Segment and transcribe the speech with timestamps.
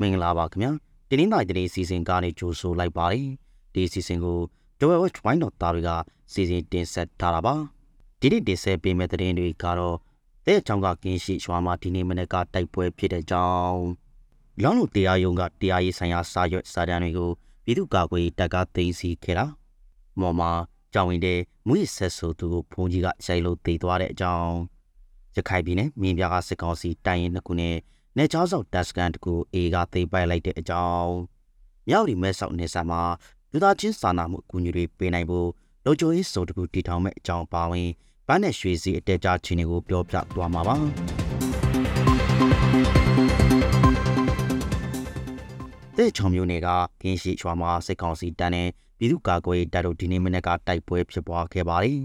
[0.00, 0.72] မင်္ဂလာပါခင်ဗျာ
[1.08, 3.26] ဒီနေ့နိုင်တဲ့စီစဉ်ကနေကြိုဆိုလိုက်ပါတယ်
[3.74, 4.38] ဒီစီစဉ်ကို
[4.80, 5.90] Joel Watch Wine တော်သားတွေက
[6.32, 7.54] စီစဉ်တင်ဆက်ထားတာပါ
[8.20, 9.96] ဒီနေ့တင်ဆက်ပေးမယ့်သတင်းတွေကတော့
[10.46, 13.80] တဲ့အကြောင်းကကင်းရှိရွာမှာဒီနေ့မနေ့ကတိုက်ပွဲဖြစ်တဲ့ကြောင်း
[14.64, 17.30] လောင်းလို့တရားရုံးကတရားရေးဆိုင်ရာစာရွက်စာတမ်းတွေကို
[17.64, 19.46] ပြည်သူ့ကာကွယ်တပ်ကသိမ်းဆည်းခဲ့တာ
[20.20, 20.50] မော်မှာ
[20.92, 24.52] ကြောင်ဝင်တဲ့မွေးဆက်ဆိုသူကိုဖုန်ကြီးကရိုက်လို့တေသွားတဲ့အကြောင်း
[25.36, 27.76] ရခိုင်ပြည်နယ်မြင်းပြားကစစ်ကောင်စီတိုင်ရင်နှစ်ခုနဲ့
[28.16, 31.12] နေချောင်းဆောင်တပ်စကန်တကူအေကသိပိုက်လိုက်တဲ့အကြောင်း
[31.88, 33.02] မြောက်ဒီမဲဆောက်နေဆက်မှာ
[33.52, 35.48] လူသားချင်းစာနာမှုအကူအညီတွေပေးနိုင်ဖို့
[35.84, 37.88] လုံခြုံရေးစုံတကူတည်ထောင်မဲ့အကြောင်းပါဝင်
[38.26, 40.76] ဗန်းနဲ့ရွှေစီအတဲကြချင်းတွေကိုပြောပြသွားမှာပါ
[45.96, 46.68] တဲ့ချောင်မျိုးနယ်က
[47.02, 52.00] ကင်းရှိချွာမှာစစ်ကောင်စီတန်းနဲ့ပြည်သူ့ကာကွယ်ရေးတပ်တို့ဒီနေ့မနေ့ကတိုက်ပွဲဖြစ်ပွားခဲ့ပါတယ်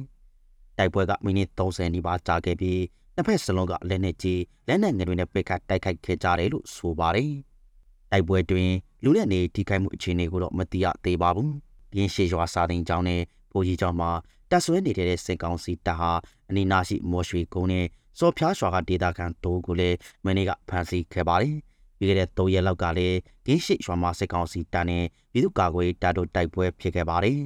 [0.78, 2.82] တိုက်ပွဲကမိနစ်30နီးပါးကြာခဲ့ပြီး
[3.16, 7.32] နှစ်ဖက်စလုံးကလက်နက်ကြီးလက်နက်ငယ်တွေနဲ့ပိတ်ခတ်တိုက်ခိုက်ခဲ့ကြတယ်လို့ဆိုပါတယ်။
[8.12, 8.72] တိုက်ပွဲတွင်
[9.04, 11.50] လူနဲ့နေထိခိုက်မှုအခြေအနေကိုတော့မသိရသေးပါဘူး။
[11.98, 14.12] ရင်းရှိရွာစာတင်ကျောင်းနဲ့ပိုကြီးကျောင်းမှာ
[14.50, 16.12] တပ်ဆွဲနေတဲ့စင်ကောင်စီတပ်ဟာ
[16.50, 17.86] အနီးနားရှိမော်ရွှေကုန်းနဲ့
[18.20, 21.56] စော်ဖျားရွာကဒေသခံတိုးကိုလည်းမနေ့ကဖမ်းဆီးခဲ့ပါတယ်။
[21.98, 27.40] ပြီးခဲ့တဲ့၃ရက်လောက်ကလည်းရင်းရှိရွာမှာစင်ကောင်စီတပ်နဲ့ပြည်သူ့ကာကွယ်တပ်တို့တိုက်ပွဲဖြစ်ခဲ့ပါတယ်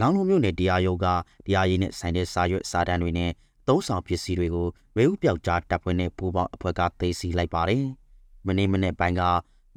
[0.00, 1.06] လောင်လုံးမျိုးနဲ့တရားရုံးက
[1.46, 3.30] တရားရေးနဲ့ဆိုင်တဲ့စာရွက်စာတမ်းတွေနဲ့
[3.68, 7.84] သုံးဆောင်ပစ္စည်းတွေကိုဝေဥပြောက်ကြားတပ်ဖွဲ့နဲ့ပူးပေါင်းအဖွဲ့ကသိမ်းဆည်းလိုက်ပါတယ်။
[8.46, 9.22] မနေ့မနေ့ပိုင်းက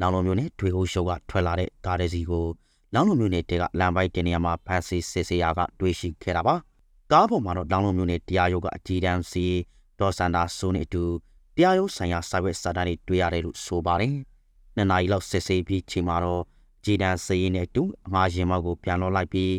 [0.02, 2.46] လောင်လုံးမျိုးနဲ့ထွေဟိုးရှုပ်ကထွက်လာတဲ့ကားတဲ့စီကို
[2.94, 6.56] လောင်လုံးမျိုးနဲ့တဲကလမ်းပိုင်းတင်နေရာမှာဖမ်းဆီးစစ်ဆေးရာကတွေ့ရှိခဲ့တာပါ။
[7.12, 9.46] ကားပေါ်မှာတော့လောင်လုံးမျိုးနဲ့တရားရုံးကအကြီးတန်းစီ
[10.00, 11.04] ဒေါ်စန္ဒာဆိုးနဲ့အတူ
[11.60, 14.16] တရားရုံးဆိုင်ရာစာရွက်စာတမ်းတွေတွေ့ရတယ်လို့ဆိုပါတယ်။
[14.76, 16.44] နှစ်နာရီလောက်စစ်ဆေးပြီးချိန်မှာတော့
[16.84, 19.54] ဂျီဒန်စည်ရင်နဲ့တူအငှားရင်မောက်ကိုပြန်လောလိုက်ပြီး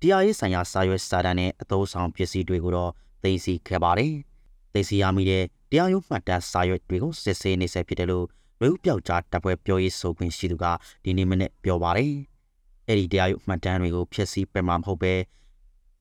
[0.00, 2.92] တရားရေးဆိုင်ရာစာရွက်စာတမ်းနဲ့အသုံးဆောင်ပစ္စည်းတွေကိုတော့
[3.22, 4.12] သိမ်းဆည်းခဲ့ပါတယ်။
[4.72, 8.26] သိမ်းဆည်းရမိတဲ့တရားရုံးမှတ်တမ်းစာရွက်တွေကိုစစ်ဆေးနေဆဲဖြစ်တယ်လို့
[8.60, 10.64] ဝေဥပြောက်ကြားတပ်ဖွဲ့ပြောရေးဆိုခွင့်ရှိသူက
[11.04, 12.12] ဒီနေ့မနေ့ပြောပါတယ်။
[12.88, 15.14] အဲ့ဒီတရားရုံးမှတ်တမ်းတွေကိုဖျက်ဆီးပယ်မှာမဟုတ်ပဲ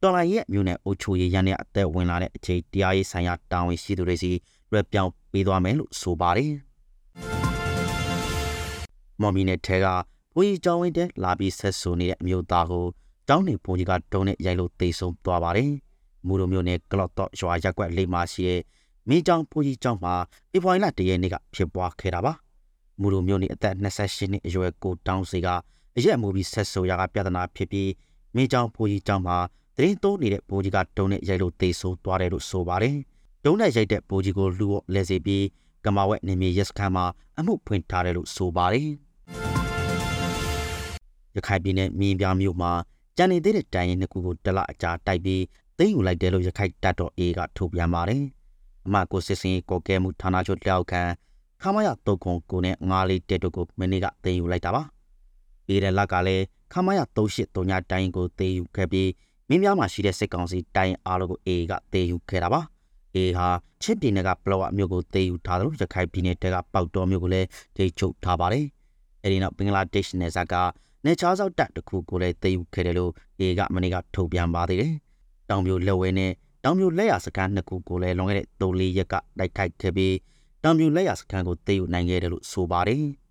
[0.02, 4.32] တော်လိုင်းရဲ့မြို့နယ်အုပ်ချုပ်ရေးရန်ရဲ့အသက်ဝင်လာတဲ့အချိန်တရားရေးဆိုင်ရာတာဝန်ရှိသူတွေစီ
[4.72, 6.52] ရွက်ပြောင်းပေးသွားမယ်လို့ဆိုပါတယ်။
[9.22, 9.86] မော်မီနဲ့ထဲက
[10.36, 12.86] ဘိုးကြီးကျောင်းဝင်းတဲ့လာပြီးဆက်ဆူနေတဲ့အမျိုးသားကို
[13.30, 15.72] တောင်းနေဘုံကြီးကတုံးနဲ့ရိုက်လို့တေဆုံးသွားပါတယ်။
[16.28, 18.62] မူလိုမျိုးနဲ့ကလော့တော့ရွာရက်ကွက်လေးမှာရှိတဲ့
[19.10, 20.14] မိချောင်းဘုံကြီးကျောင်းမှာ
[20.52, 22.34] ဖေဖော်ဝါရီလတရက်နေ့ကဖြစ်ပွားခဲ့တာပါ။
[23.02, 25.48] မူလိုမျိုးနဲ့အသက်28နှစ်အရွယ်ကိုတောင်းစီက
[25.98, 27.92] အရက်မူပြီးဆက်ဆိုရကပြဿနာဖြစ်ပြီး
[28.36, 29.38] မိချောင်းဘုံကြီးကျောင်းမှာ
[29.78, 32.96] တရင်သုံးနေတဲ့ဘိုးကြီးကတုံးနဲ့ရိုက်လို့တေဆုံးသွားတယ်လို့ဆိုပါတယ်။
[33.50, 35.46] တုံးနဲ့ရိုက်တဲ့ဘိုးကြီးကိုလူ့လဲစီပြီး
[35.86, 37.06] ကမာဝက်နေမြေရက်စခန်းမှာ
[37.38, 38.88] အမှုဖွင့်ထားတယ်လို့ဆိုပါတယ်။
[41.36, 42.72] ရခိုင်ပြည်နယ်မြင်းပြမြို့မှာ
[43.18, 45.44] ကြံနေသေးတဲ့တိုင်ရင်နှစ်ခုကိုတလအကြာတိုက်ပြီး
[45.78, 48.24] သိမ်းယူလိုက်တယ်လို့ရခိုင်တပ်တော် A ကထုတ်ပြန်ပါတယ်။
[48.86, 51.02] အမကိုစစ်စင်ကော်ကဲမှုဌာနချုပ်တောက်ခံ
[51.62, 54.82] ခမရတုတ်ခွန်ကိုနဲ့ငါးလေးတက်တို့ကိုမနေ့ကသိမ်းယူလိုက်တာပါ။
[55.66, 56.44] ပြီးတဲ့လကလည်း
[56.74, 59.10] ခမရ38တုံညာတိုင်ကိုသိမ်းယူခဲ့ပြီး
[59.48, 62.62] မင်းများမှာရှိတဲ့စစ်ကောင်စီတိုင်အားလုံးကို A ကသိမ်းယူခဲ့တာပါ။
[63.18, 63.48] A ဟာ
[63.82, 68.66] ချစ်ပြည်နယ်ကပလော့အမျိုးကိုသိမ်းယူထားတယ်လို့ရခိုင်ပြည်နယ်တဲကပေါက်တော်မျိုးကိုလည်းထိချုပ်ထားပါတယ်။
[69.24, 70.54] အဲဒီနောက်ဘင်္ဂလားဒေ့ရှ်နယ်စပ်က
[71.06, 74.94] နေချားစောက်တပ်တစ်ခုကိုလည်းသိမ်းယူခဲ့တယ်လို့အေကမနေ့ကထုတ်ပြန်ပါသေးတယ်။
[75.50, 76.32] တောင်ပြိုလက်ဝဲနဲ့
[76.64, 80.16] တောင်ပြိုလက်ရစခန်းနှစ်ခုကိုလည်းလွန်ခဲ့တဲ့၃-၄ရက်ကတိုက်ခိုက်ခဲ့ပြီး
[80.64, 83.04] တောင်ပြိုလက်ရစခန်းကိုသိမ်းယူနိုင်ခဲ့တယ်လို့ဆိုပါတယ်။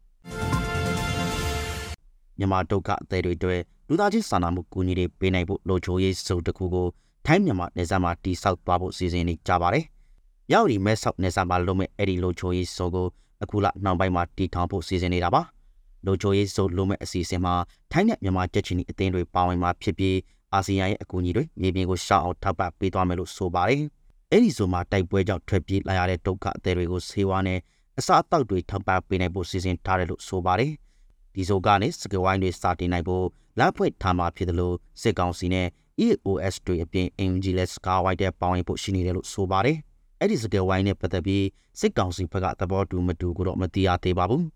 [2.39, 6.87] မြန်မာဒုက္ခအသေးတွေအတွက်လူသားချင်းစာနာမှုကူညီတွေပေးနိုင်ဖို့လိုချိုရေးစုံတစ်ခုကို
[7.27, 9.85] ထိုင်းမြန်မာနယ်စပ်မှာတိစောက်သွားဖို့စီစဉ်နေကြပါတယ်။
[10.53, 13.07] ရောက်ဒီမဲဆောက်နယ်စပ်မှာလုံးမဲ့အဲ့ဒီလိုချိုရေးစုံကို
[13.43, 15.43] အခုလနောက်ပိုင်းမှာတီထောင်ဖို့စီစဉ်နေတာပါ။
[16.07, 17.55] လိုချိုရေးဆိုလိုမဲ့အစီအစဉ်မှာ
[17.93, 20.17] ထိုင်းနဲ့မြန်မာတက်ချီနီအသင်းတွေပါဝင်မှာဖြစ်ပြီး
[20.53, 23.83] အာဆီယံရဲ့အကူအညီတွေမြေပြင်ကိုရှောက်အောင်ထောက်ပံ့ပေးသွားမယ်လို့ဆိုပါတယ်။
[24.33, 27.59] အဲဒီဆိုမှာတိုက်ပွဲကြောင့်ထွက်ပြေးလာရတဲ့ဒုက္ခအသေးတွေကိုဆေးဝါးနဲ့
[27.99, 30.73] အစားအသောက်တွေထောက်ပံ့ပေးနိုင်ဖို့စီစဉ်ထားတယ်လို့ဆိုပါတယ်။
[31.35, 33.25] ဒီဆိုကနေစကဝိုင်းတွေစတင်နိုင်ဖို့
[33.59, 35.67] လက်ဖွဲ့ထားမှာဖြစ်တယ်လို့စစ်ကောင်စီနဲ့
[36.05, 39.77] EOS တွေအပြင် Angeles Skyway တဲ့ပေါင်းရင်ဖို့ရှိနေတယ်လို့ဆိုပါတယ်။
[40.21, 41.45] အဲ့ဒီစကဝိုင်းနဲ့ပတ်သက်ပြီး
[41.81, 44.43] စစ်ကောင်စီဘက်ကသဘောတူမတူကိုတော့မသိရသေးပါဘူး။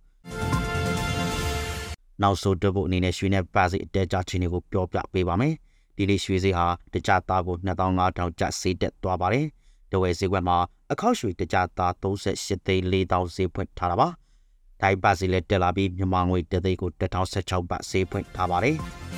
[2.22, 5.54] နောက်ဆုံးတက်ဖို့အနေနဲ့ရွှေနဲ့ပါစီအတဲကြချင်းတွေကိုပြောပြပေးပါမယ်။
[5.96, 9.46] ဒီနေ့ရွှေဈေးဟာတကြသားကို2500ကျပ်ဈေးတက်သွားပါတယ်။
[9.92, 10.56] တဝယ်ဈေးကွက်မှာ
[10.92, 14.08] အခောက်ရွှေတကြသား38သိန်း4000ဈေးဖွင့်ထားတာပါ။
[14.80, 18.78] ဒိုင်ပါစီလည်းတက်လာပြီးမြန်မာငွေတသိန်းကို1016ဘတ်ဈေးဖွင့်ထားပါတယ်။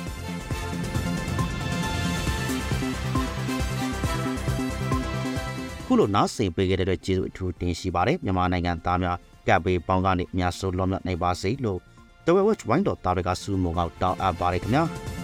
[5.93, 9.17] ခုလိုနားဆင်ပေးခဲ့တဲ့ကျေးဇူးအထူးတင်ရှိပါတယ်မြန်မာနိုင်ငံသားများ
[9.47, 11.79] ကပ်ပေးပေါင်းကနေအများဆုံးလွန်မြောက်နိုင်ပါစေလို့
[12.25, 14.83] တဝဲဝက်ဝိုင်းတော်တာတွေကစူးမောင်ကောက်တောင်းအပ်ပါတယ်ခင်ဗျာ။